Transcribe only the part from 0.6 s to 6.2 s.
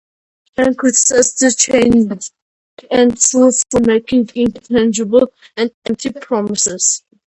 criticized Chiang and Chu for making intangible and empty